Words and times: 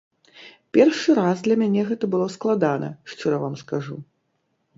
Першы 0.77 1.15
раз 1.19 1.43
для 1.47 1.57
мяне 1.63 1.83
гэта 1.89 2.09
было 2.15 2.27
складана, 2.37 2.89
шчыра 3.13 3.37
вам 3.45 3.55
скажу. 3.63 3.95